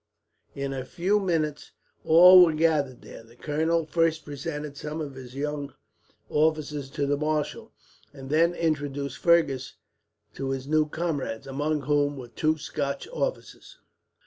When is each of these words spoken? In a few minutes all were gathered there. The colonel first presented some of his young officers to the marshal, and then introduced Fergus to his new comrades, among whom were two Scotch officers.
In 0.55 0.73
a 0.73 0.83
few 0.83 1.19
minutes 1.19 1.73
all 2.03 2.43
were 2.43 2.53
gathered 2.53 3.03
there. 3.03 3.21
The 3.23 3.35
colonel 3.35 3.85
first 3.85 4.25
presented 4.25 4.75
some 4.75 4.99
of 4.99 5.13
his 5.13 5.35
young 5.35 5.75
officers 6.27 6.89
to 6.93 7.05
the 7.05 7.17
marshal, 7.17 7.71
and 8.11 8.31
then 8.31 8.55
introduced 8.55 9.19
Fergus 9.19 9.75
to 10.33 10.49
his 10.49 10.67
new 10.67 10.87
comrades, 10.89 11.45
among 11.45 11.81
whom 11.81 12.17
were 12.17 12.29
two 12.29 12.57
Scotch 12.57 13.07
officers. 13.09 13.77